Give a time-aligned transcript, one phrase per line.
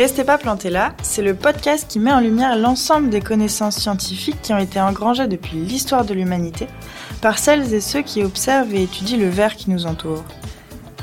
[0.00, 4.40] Restez pas plantés là, c'est le podcast qui met en lumière l'ensemble des connaissances scientifiques
[4.40, 6.68] qui ont été engrangées depuis l'histoire de l'humanité
[7.20, 10.24] par celles et ceux qui observent et étudient le verre qui nous entoure.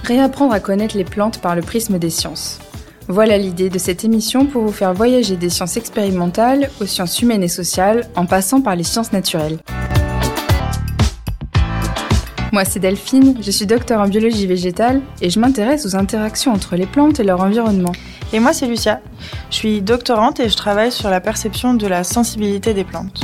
[0.04, 2.58] Réapprendre à connaître les plantes par le prisme des sciences.
[3.08, 7.44] Voilà l'idée de cette émission pour vous faire voyager des sciences expérimentales aux sciences humaines
[7.44, 9.60] et sociales en passant par les sciences naturelles.
[12.52, 16.76] Moi, c'est Delphine, je suis docteur en biologie végétale et je m'intéresse aux interactions entre
[16.76, 17.92] les plantes et leur environnement.
[18.34, 19.00] Et moi, c'est Lucia.
[19.50, 23.22] Je suis doctorante et je travaille sur la perception de la sensibilité des plantes.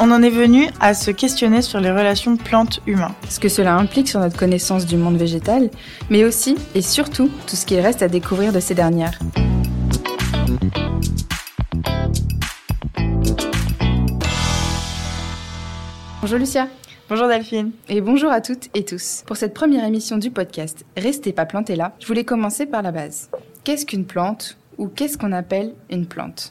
[0.00, 3.14] On en est venu à se questionner sur les relations plantes-humains.
[3.28, 5.70] Ce que cela implique sur notre connaissance du monde végétal,
[6.08, 9.18] mais aussi et surtout tout ce qu'il reste à découvrir de ces dernières.
[16.22, 16.68] Bonjour Lucia.
[17.08, 17.70] Bonjour Delphine.
[17.88, 19.22] Et bonjour à toutes et tous.
[19.26, 22.92] Pour cette première émission du podcast Restez pas plantés là, je voulais commencer par la
[22.92, 23.30] base.
[23.64, 26.50] Qu'est-ce qu'une plante ou qu'est-ce qu'on appelle une plante?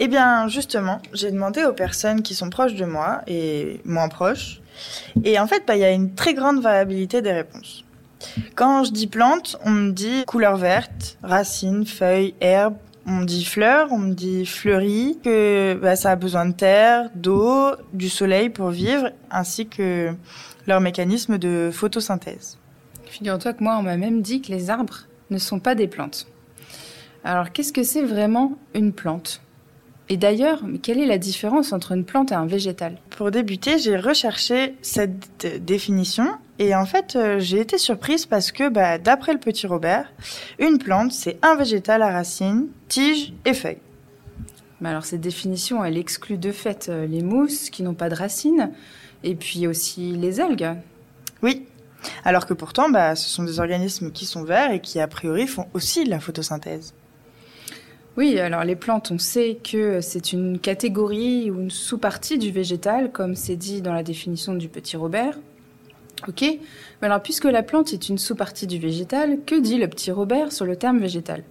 [0.00, 4.60] Eh bien, justement, j'ai demandé aux personnes qui sont proches de moi et moins proches.
[5.22, 7.84] Et en fait, bah, il y a une très grande variabilité des réponses.
[8.56, 13.44] Quand je dis plante, on me dit couleur verte, racines, feuilles, herbes, on me dit
[13.44, 18.48] fleurs, on me dit fleurie, que bah, ça a besoin de terre, d'eau, du soleil
[18.48, 20.12] pour vivre, ainsi que
[20.66, 22.58] leur mécanisme de photosynthèse.
[23.06, 26.26] Figure-toi que moi, on m'a même dit que les arbres ne sont pas des plantes.
[27.24, 29.42] Alors, qu'est-ce que c'est vraiment une plante?
[30.08, 32.98] Et d'ailleurs, quelle est la différence entre une plante et un végétal?
[33.10, 36.26] Pour débuter, j'ai recherché cette définition
[36.58, 40.12] et en fait, euh, j'ai été surprise parce que, bah, d'après le petit Robert,
[40.58, 43.78] une plante, c'est un végétal à racines, tiges et feuilles.
[44.80, 48.14] Mais alors, cette définition, elle exclut de fait euh, les mousses qui n'ont pas de
[48.14, 48.70] racines
[49.24, 50.76] et puis aussi les algues.
[51.42, 51.66] Oui,
[52.24, 55.46] alors que pourtant, bah, ce sont des organismes qui sont verts et qui, a priori,
[55.46, 56.94] font aussi de la photosynthèse.
[58.18, 63.10] Oui, alors les plantes, on sait que c'est une catégorie ou une sous-partie du végétal,
[63.10, 65.38] comme c'est dit dans la définition du petit Robert.
[66.28, 70.12] Ok, mais alors puisque la plante est une sous-partie du végétal, que dit le petit
[70.12, 71.42] Robert sur le terme végétal?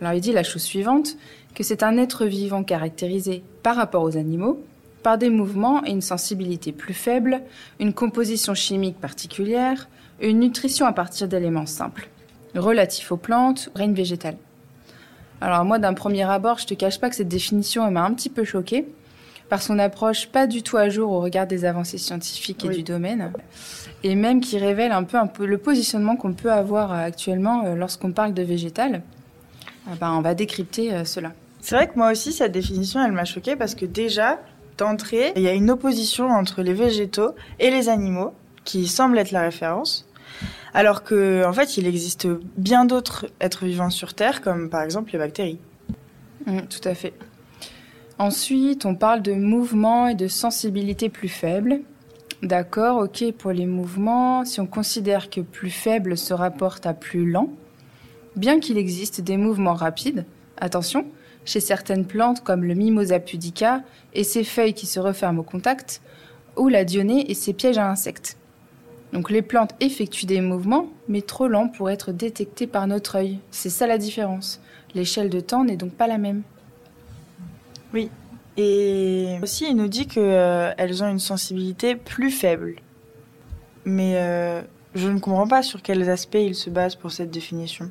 [0.00, 1.16] Alors il dit la chose suivante,
[1.56, 4.62] que c'est un être vivant caractérisé par rapport aux animaux,
[5.02, 7.42] par des mouvements et une sensibilité plus faible,
[7.80, 9.88] une composition chimique particulière,
[10.20, 12.08] une nutrition à partir d'éléments simples,
[12.54, 14.36] relatifs aux plantes, règne végétal.
[15.40, 18.28] Alors moi, d'un premier abord, je te cache pas que cette définition m'a un petit
[18.28, 18.86] peu choquée
[19.50, 22.82] par son approche pas du tout à jour au regard des avancées scientifiques et du
[22.84, 23.32] domaine,
[24.04, 27.64] et même qui révèle un peu, un peu le positionnement qu'on peut avoir euh, actuellement
[27.66, 29.02] euh, lorsqu'on parle de végétal.
[29.86, 31.32] Ah ben, on va décrypter euh, cela.
[31.60, 34.38] C'est vrai que moi aussi, cette définition, elle m'a choquée parce que déjà,
[34.78, 38.32] d'entrée, il y a une opposition entre les végétaux et les animaux,
[38.64, 40.06] qui semble être la référence
[40.72, 45.10] alors que en fait, il existe bien d'autres êtres vivants sur Terre, comme par exemple
[45.12, 45.58] les bactéries.
[46.46, 47.12] Mm, tout à fait.
[48.20, 51.80] Ensuite, on parle de mouvements et de sensibilité plus faible.
[52.42, 57.24] D'accord, ok pour les mouvements, si on considère que plus faible se rapporte à plus
[57.30, 57.48] lent,
[58.36, 60.26] bien qu'il existe des mouvements rapides,
[60.58, 61.06] attention,
[61.46, 66.02] chez certaines plantes comme le Mimosa pudica et ses feuilles qui se referment au contact,
[66.58, 68.36] ou la dionée et ses pièges à insectes.
[69.14, 73.38] Donc les plantes effectuent des mouvements, mais trop lents pour être détectés par notre œil.
[73.50, 74.60] C'est ça la différence.
[74.94, 76.42] L'échelle de temps n'est donc pas la même.
[77.94, 78.10] Oui.
[78.56, 82.76] Et aussi, il nous dit qu'elles euh, ont une sensibilité plus faible.
[83.84, 84.62] Mais euh,
[84.94, 87.90] je ne comprends pas sur quels aspects il se base pour cette définition.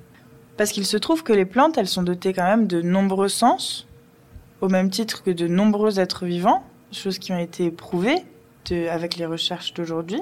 [0.57, 3.87] Parce qu'il se trouve que les plantes, elles sont dotées quand même de nombreux sens,
[4.61, 8.25] au même titre que de nombreux êtres vivants, choses qui ont été prouvées
[8.91, 10.21] avec les recherches d'aujourd'hui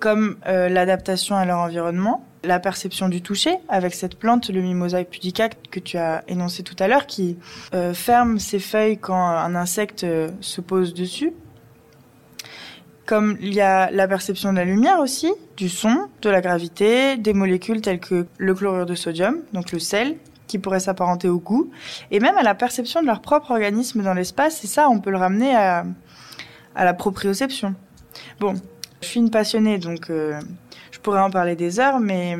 [0.00, 5.04] comme euh, l'adaptation à leur environnement, la perception du toucher avec cette plante, le Mimosa
[5.04, 7.38] pudica que tu as énoncé tout à l'heure, qui
[7.74, 11.32] euh, ferme ses feuilles quand un insecte euh, se pose dessus.
[13.06, 17.16] Comme il y a la perception de la lumière aussi, du son, de la gravité,
[17.16, 20.16] des molécules telles que le chlorure de sodium, donc le sel,
[20.46, 21.70] qui pourrait s'apparenter au goût,
[22.10, 25.10] et même à la perception de leur propre organisme dans l'espace, et ça, on peut
[25.10, 25.84] le ramener à,
[26.76, 27.74] la proprioception.
[28.38, 28.54] Bon,
[29.00, 30.40] je suis une passionnée, donc euh,
[30.90, 32.36] je pourrais en parler des heures, mais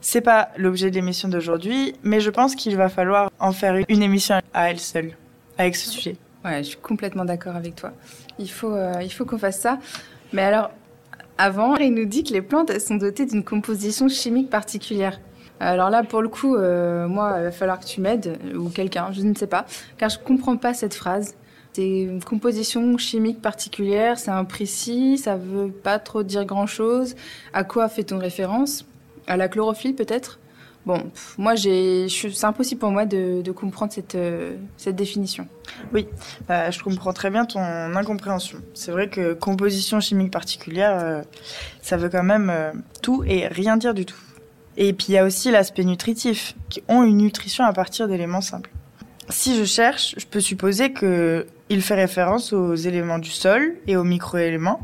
[0.00, 1.94] c'est pas l'objet de l'émission d'aujourd'hui.
[2.02, 5.12] Mais je pense qu'il va falloir en faire une émission à elle seule,
[5.58, 6.16] avec ce sujet.
[6.44, 7.92] Ouais, je suis complètement d'accord avec toi.
[8.38, 9.78] Il faut, euh, il faut qu'on fasse ça.
[10.32, 10.70] Mais alors,
[11.36, 15.20] avant, il nous dit que les plantes elles sont dotées d'une composition chimique particulière.
[15.58, 19.12] Alors là, pour le coup, euh, moi, il va falloir que tu m'aides, ou quelqu'un,
[19.12, 19.66] je ne sais pas,
[19.98, 21.34] car je comprends pas cette phrase.
[21.72, 27.14] C'est une composition chimique particulière, c'est imprécis, ça veut pas trop dire grand chose.
[27.52, 28.84] À quoi fait-on référence?
[29.26, 30.40] À la chlorophylle peut-être?
[30.86, 32.08] Bon, moi, c'est
[32.42, 35.46] impossible pour moi de, comprendre cette, euh, cette définition.
[35.92, 36.08] Oui,
[36.48, 38.58] bah, je comprends très bien ton incompréhension.
[38.72, 41.22] C'est vrai que composition chimique particulière, euh,
[41.82, 42.72] ça veut quand même euh,
[43.02, 44.16] tout et rien dire du tout.
[44.78, 48.40] Et puis il y a aussi l'aspect nutritif, qui ont une nutrition à partir d'éléments
[48.40, 48.70] simples.
[49.30, 53.96] Si je cherche, je peux supposer que il fait référence aux éléments du sol et
[53.96, 54.80] aux microéléments,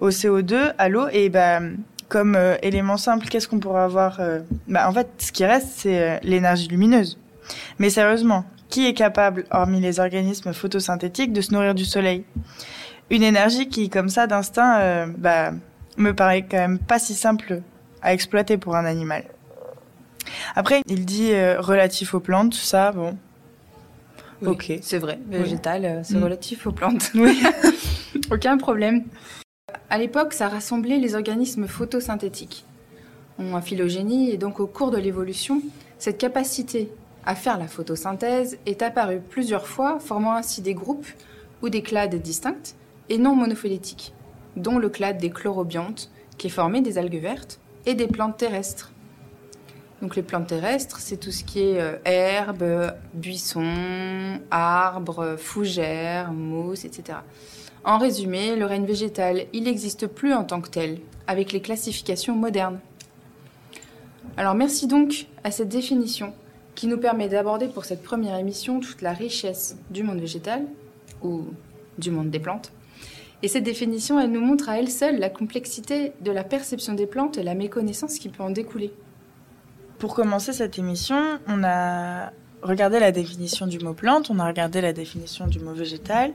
[0.00, 1.60] au CO2, à l'eau et bah
[2.08, 5.68] comme euh, élément simple, qu'est-ce qu'on pourrait avoir euh, bah, En fait, ce qui reste,
[5.76, 7.18] c'est euh, l'énergie lumineuse.
[7.78, 12.24] Mais sérieusement, qui est capable, hormis les organismes photosynthétiques, de se nourrir du soleil?
[13.10, 15.52] Une énergie qui, comme ça, d'instinct, bah,
[15.96, 17.62] me paraît quand même pas si simple
[18.02, 19.24] à exploiter pour un animal.
[20.54, 23.16] Après, il dit relatif aux plantes, ça, bon.
[24.44, 24.72] Ok.
[24.82, 26.24] C'est vrai, végétal, c'est mm.
[26.24, 27.10] relatif aux plantes.
[27.14, 27.42] Oui.
[28.30, 29.04] Aucun problème.
[29.90, 32.64] À l'époque, ça rassemblait les organismes photosynthétiques.
[33.38, 35.62] En phylogénie et donc au cours de l'évolution,
[35.98, 36.90] cette capacité
[37.24, 41.06] à faire la photosynthèse est apparue plusieurs fois, formant ainsi des groupes
[41.62, 42.74] ou des clades distinctes
[43.08, 44.14] et non monophylétiques,
[44.56, 48.92] dont le clade des chlorobiontes, qui est formé des algues vertes, et des plantes terrestres.
[50.00, 56.84] Donc les plantes terrestres, c'est tout ce qui est euh, herbes, buissons, arbres, fougères, mousses,
[56.84, 57.18] etc.
[57.84, 62.36] En résumé, le règne végétal, il n'existe plus en tant que tel, avec les classifications
[62.36, 62.78] modernes.
[64.36, 66.32] Alors merci donc à cette définition
[66.74, 70.64] qui nous permet d'aborder pour cette première émission toute la richesse du monde végétal,
[71.22, 71.46] ou
[71.98, 72.72] du monde des plantes.
[73.42, 77.06] Et cette définition, elle nous montre à elle seule la complexité de la perception des
[77.06, 78.92] plantes et la méconnaissance qui peut en découler.
[79.98, 82.30] Pour commencer cette émission, on a
[82.62, 86.32] regardé la définition du mot plante, on a regardé la définition du mot végétal,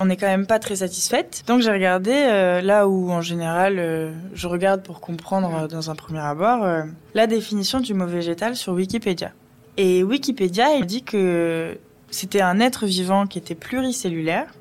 [0.00, 1.44] on n'est quand même pas très satisfaite.
[1.46, 5.90] Donc j'ai regardé euh, là où en général euh, je regarde pour comprendre euh, dans
[5.90, 6.66] un premier abord
[7.14, 9.30] la définition du mot végétal sur Wikipédia.
[9.76, 11.78] Et Wikipédia il dit que
[12.10, 14.52] c'était un être vivant qui était pluricellulaire,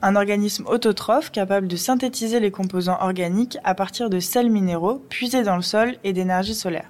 [0.00, 5.42] un organisme autotrophe capable de synthétiser les composants organiques à partir de sels minéraux puisés
[5.42, 6.86] dans le sol et d'énergie solaire.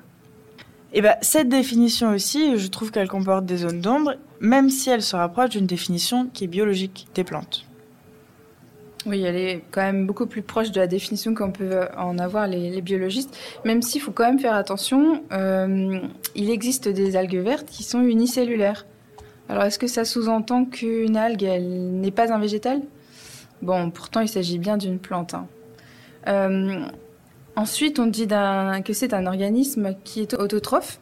[0.93, 5.03] Et ben, cette définition aussi, je trouve qu'elle comporte des zones d'ombre, même si elle
[5.03, 7.67] se rapproche d'une définition qui est biologique des plantes.
[9.07, 12.49] Oui, elle est quand même beaucoup plus proche de la définition qu'on peut en avoir
[12.49, 15.23] les, biologistes, même s'il faut quand même faire attention.
[15.33, 16.01] Euh,
[16.35, 18.85] il existe des algues vertes qui sont unicellulaires.
[19.49, 22.83] Alors, est-ce que ça sous-entend qu'une algue, elle n'est pas un végétal?
[23.63, 25.35] Bon, pourtant, il s'agit bien d'une plante.
[25.35, 25.47] Hein.
[26.27, 26.81] Euh,
[27.57, 28.29] ensuite, on dit
[28.85, 31.01] que c'est un organisme qui est autotrophe.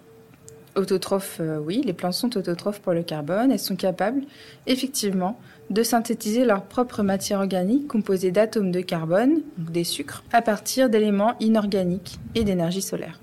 [0.76, 3.52] Autotrophe, euh, oui, les plantes sont autotrophes pour le carbone.
[3.52, 4.22] Elles sont capables,
[4.66, 5.38] effectivement,
[5.70, 10.90] de synthétiser leur propre matière organique composée d'atomes de carbone, donc des sucres, à partir
[10.90, 13.20] d'éléments inorganiques et d'énergie solaire.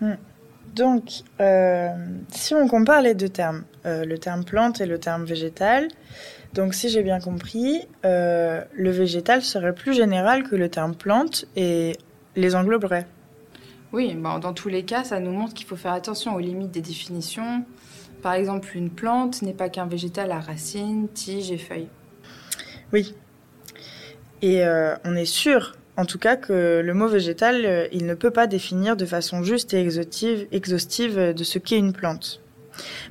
[0.00, 0.14] Hmm.
[0.74, 1.88] Donc, euh,
[2.30, 5.88] si on compare les deux termes, euh, le terme plante et le terme végétal,
[6.52, 11.96] donc si j'ai bien compris, le végétal serait plus général que le terme plante et
[12.40, 13.06] les engloberait.
[13.92, 16.82] Oui, dans tous les cas, ça nous montre qu'il faut faire attention aux limites des
[16.82, 17.64] définitions,
[18.22, 21.88] par exemple, une plante n'est pas qu'un végétal à racines, tiges et feuilles.
[22.92, 23.14] Oui.
[24.42, 28.14] Et euh, on est sûr, en tout cas, que le mot végétal, euh, il ne
[28.14, 32.40] peut pas définir de façon juste et exhaustive, exhaustive de ce qu'est une plante.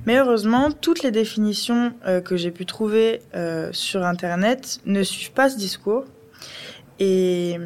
[0.05, 3.21] Mais heureusement, toutes les définitions euh, que j'ai pu trouver
[3.71, 6.05] sur Internet ne suivent pas ce discours.
[6.99, 7.57] Et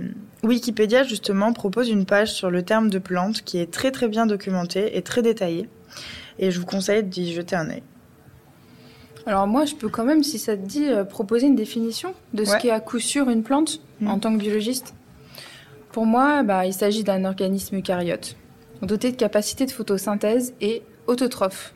[0.43, 4.25] Wikipédia, justement, propose une page sur le terme de plante qui est très très bien
[4.25, 5.69] documentée et très détaillée
[6.39, 7.83] et je vous conseille d'y jeter un œil.
[9.25, 12.43] Alors moi, je peux quand même, si ça te dit, euh, proposer une définition de
[12.43, 14.07] ce qu'est à coup sûr une plante mm.
[14.07, 14.95] en tant que biologiste.
[15.91, 18.35] Pour moi, bah, il s'agit d'un organisme eucaryote,
[18.81, 21.75] doté de capacités de photosynthèse et autotrophe.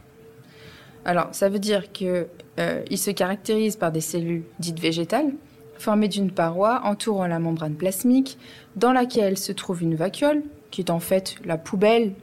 [1.04, 2.26] Alors, ça veut dire qu'il
[2.60, 5.34] euh, se caractérise par des cellules dites végétales,
[5.78, 8.38] formées d'une paroi entourant la membrane plasmique,
[8.76, 12.14] dans laquelle se trouve une vacuole, qui est en fait la poubelle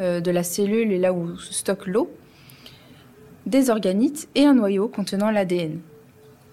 [0.00, 2.10] euh, de la cellule et là où se stocke l'eau,
[3.46, 5.80] des organites et un noyau contenant l'ADN.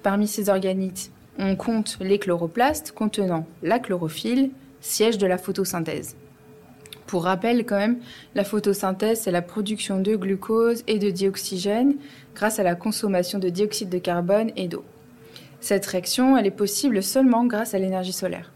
[0.04, 4.52] Parmi ces organites, on compte les chloroplastes contenant la chlorophylle,
[4.82, 6.16] siège de la photosynthèse.
[7.06, 7.98] Pour rappel, quand même,
[8.36, 11.96] la photosynthèse, c'est la production de glucose et de dioxygène
[12.36, 14.84] grâce à la consommation de dioxyde de carbone et d'eau.
[15.62, 18.52] Cette réaction, elle est possible seulement grâce à l'énergie solaire.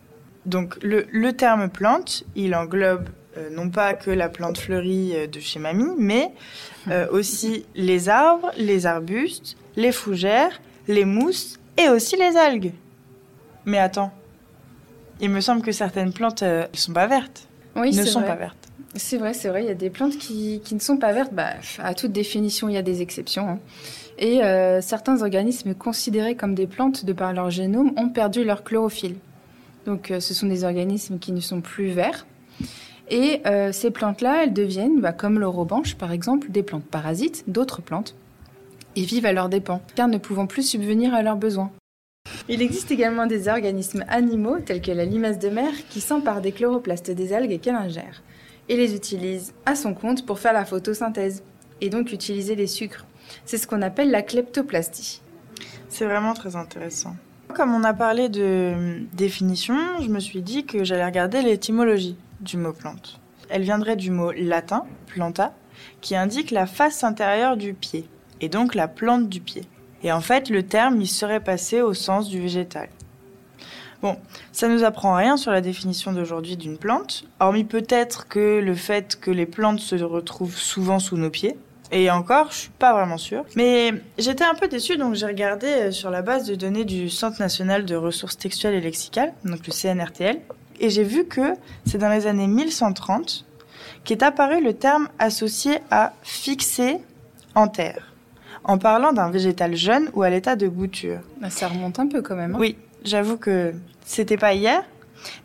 [0.46, 3.08] Donc le terme plante, il englobe
[3.38, 6.32] euh, non pas que la plante fleurie euh, de chez mamie, mais
[6.90, 12.74] euh, aussi les arbres, les arbustes, les fougères, les mousses et aussi les algues.
[13.66, 14.12] Mais attends,
[15.20, 17.48] il me semble que certaines plantes ne sont pas vertes.
[17.76, 18.58] oui, ne sont pas vertes.
[18.96, 19.64] C'est vrai, c'est vrai.
[19.64, 21.34] Il y a des plantes qui, qui ne sont pas vertes.
[21.34, 23.50] Bah, à toute définition, il y a des exceptions.
[23.50, 23.60] Hein.
[24.24, 28.64] Et euh, certains organismes considérés comme des plantes de par leur génome ont perdu leur
[28.64, 29.18] chlorophylle.
[29.86, 32.26] Donc, euh, ce sont des organismes qui ne sont plus verts.
[33.10, 37.82] Et euh, ces plantes-là, elles deviennent, bah, comme l'orobanche par exemple, des plantes parasites d'autres
[37.82, 38.16] plantes
[38.96, 41.72] et vivent à leurs dépens, car ne pouvant plus subvenir à leurs besoins.
[42.48, 46.54] Il existe également des organismes animaux, tels que la limace de mer, qui s'emparent des
[46.54, 48.24] chloroplastes des algues qu'elle ingère
[48.70, 51.44] et les utilise à son compte pour faire la photosynthèse
[51.82, 53.06] et donc utiliser les sucres.
[53.46, 55.22] C'est ce qu'on appelle la kleptoplastie.
[55.90, 57.16] C'est vraiment très intéressant.
[57.54, 62.58] Comme on a parlé de définition, je me suis dit que j'allais regarder l'étymologie du
[62.58, 63.20] mot plante.
[63.50, 65.54] Elle viendrait du mot latin, planta,
[66.02, 68.08] qui indique la face intérieure du pied,
[68.42, 69.64] et donc la plante du pied.
[70.02, 72.90] Et en fait, le terme y serait passé au sens du végétal.
[74.02, 74.18] Bon,
[74.52, 79.18] ça nous apprend rien sur la définition d'aujourd'hui d'une plante, hormis peut-être que le fait
[79.18, 81.56] que les plantes se retrouvent souvent sous nos pieds.
[81.94, 83.46] Et encore, je suis pas vraiment sûre.
[83.56, 87.08] Mais j'étais un peu déçue, donc j'ai regardé euh, sur la base de données du
[87.08, 90.40] Centre national de ressources textuelles et lexicales, donc le CNRTL,
[90.80, 91.54] et j'ai vu que
[91.86, 93.46] c'est dans les années 1130
[94.04, 96.98] qu'est apparu le terme associé à fixer
[97.54, 98.14] en terre,
[98.64, 101.20] en parlant d'un végétal jeune ou à l'état de bouture.
[101.40, 102.56] Bah, ça remonte un peu quand même.
[102.56, 102.60] Hein.
[102.60, 103.72] Oui, j'avoue que
[104.04, 104.84] c'était pas hier.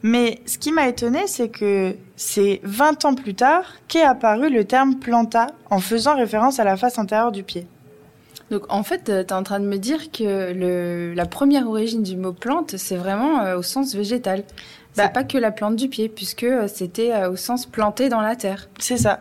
[0.03, 4.65] Mais ce qui m'a étonné, c'est que c'est 20 ans plus tard qu'est apparu le
[4.65, 7.67] terme planta en faisant référence à la face intérieure du pied.
[8.51, 11.69] Donc en fait, euh, tu es en train de me dire que le, la première
[11.69, 14.45] origine du mot plante, c'est vraiment euh, au sens végétal.
[14.95, 18.21] C'est bah, pas que la plante du pied, puisque euh, c'était au sens planté dans
[18.21, 18.69] la terre.
[18.79, 19.21] C'est ça.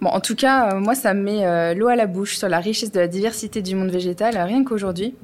[0.00, 2.92] Bon, en tout cas, moi, ça me met l'eau à la bouche sur la richesse
[2.92, 5.14] de la diversité du monde végétal, rien qu'aujourd'hui.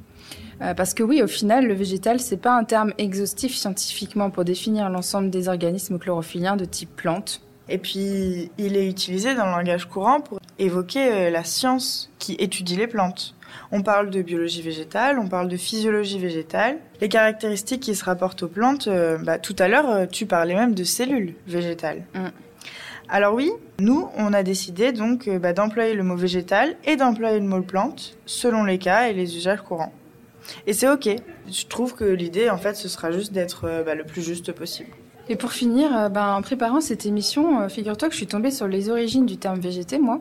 [0.63, 4.45] Euh, parce que oui, au final, le végétal, c'est pas un terme exhaustif scientifiquement pour
[4.45, 7.43] définir l'ensemble des organismes chlorophylliens de type plante.
[7.69, 12.35] Et puis, il est utilisé dans le langage courant pour évoquer euh, la science qui
[12.35, 13.35] étudie les plantes.
[13.71, 16.79] On parle de biologie végétale, on parle de physiologie végétale.
[17.01, 20.75] Les caractéristiques qui se rapportent aux plantes, euh, bah, tout à l'heure, tu parlais même
[20.75, 22.05] de cellules végétales.
[22.15, 22.29] Mm.
[23.09, 27.47] Alors oui, nous, on a décidé donc bah, d'employer le mot végétal et d'employer le
[27.47, 29.93] mot plante selon les cas et les usages courants.
[30.67, 31.09] Et c'est ok.
[31.51, 34.53] Je trouve que l'idée, en fait, ce sera juste d'être euh, bah, le plus juste
[34.53, 34.91] possible.
[35.29, 38.51] Et pour finir, euh, bah, en préparant cette émission, euh, figure-toi que je suis tombée
[38.51, 40.21] sur les origines du terme végété, moi.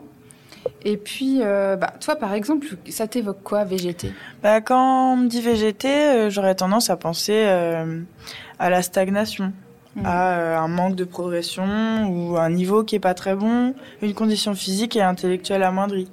[0.84, 4.12] Et puis, bah, toi, par exemple, ça t'évoque quoi, végété?
[4.44, 7.44] Bah, Quand on me dit végété, j'aurais tendance à penser
[8.60, 9.52] à la stagnation.
[10.04, 11.64] À euh, un manque de progression
[12.08, 16.08] ou un niveau qui est pas très bon, une condition physique et intellectuelle amoindrie.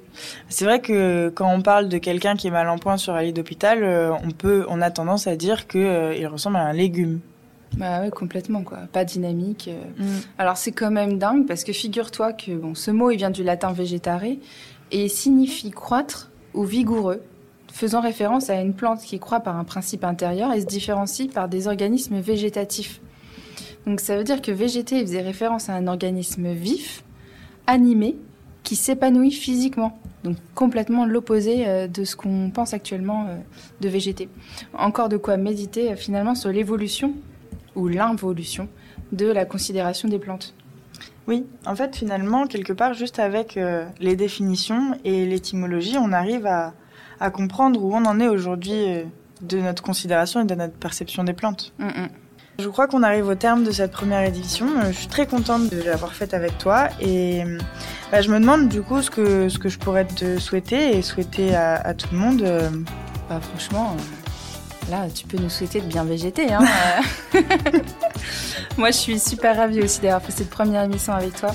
[0.48, 3.22] C'est vrai que quand on parle de quelqu'un qui est mal en point sur un
[3.22, 6.66] lit d'hôpital, euh, on peut, on a tendance à dire que euh, il ressemble à
[6.66, 7.20] un légume.
[7.76, 9.70] Bah ouais, complètement quoi, pas dynamique.
[9.96, 10.04] Mm.
[10.38, 13.44] Alors c'est quand même dingue parce que figure-toi que bon, ce mot il vient du
[13.44, 14.24] latin végétare
[14.90, 17.22] et signifie croître ou vigoureux
[17.72, 21.48] faisant référence à une plante qui croît par un principe intérieur et se différencie par
[21.48, 23.00] des organismes végétatifs.
[23.86, 27.02] Donc ça veut dire que végéter faisait référence à un organisme vif,
[27.66, 28.16] animé,
[28.62, 29.98] qui s'épanouit physiquement.
[30.24, 33.36] Donc complètement l'opposé euh, de ce qu'on pense actuellement euh,
[33.80, 34.28] de végéter.
[34.74, 37.14] Encore de quoi méditer euh, finalement sur l'évolution
[37.74, 38.68] ou l'involution
[39.12, 40.54] de la considération des plantes.
[41.26, 43.58] Oui, en fait finalement, quelque part, juste avec
[44.00, 46.72] les définitions et l'étymologie, on arrive à,
[47.30, 49.04] comprendre où on en est aujourd'hui
[49.40, 51.72] de notre considération et de notre perception des plantes.
[51.78, 52.08] Mm, mm.
[52.60, 54.66] Je crois qu'on arrive au terme de cette première édition.
[54.76, 57.42] Euh, je suis très contente de l'avoir faite avec toi et
[58.12, 61.02] bah, je me demande du coup ce que, ce que je pourrais te souhaiter et
[61.02, 62.42] souhaiter à, tout le monde.
[62.42, 62.68] Euh.
[63.28, 66.52] Bah, franchement, euh, là tu peux nous souhaiter de bien végéter.
[66.52, 66.64] Hein.
[68.76, 71.50] Moi je suis super ravie aussi d'avoir fait cette première émission avec toi.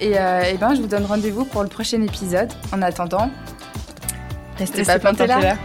[0.00, 2.52] Et, et ben, je vous donne rendez-vous pour le prochain épisode.
[2.72, 3.30] En attendant,
[4.58, 5.56] restez, pas plantés là.